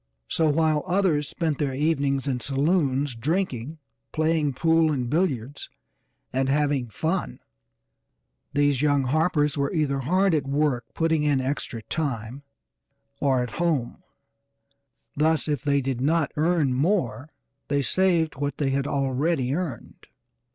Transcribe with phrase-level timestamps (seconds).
[0.27, 3.77] So while others spent their evenings in saloons drinking,
[4.11, 5.69] playing pool and billiards,
[6.33, 7.39] and 'having fun,'
[8.51, 12.41] these young Harpers were either hard at work putting in extra time,
[13.19, 14.01] or at home,
[15.15, 17.29] thus if they did not earn more
[17.67, 20.07] they saved what they had already earned.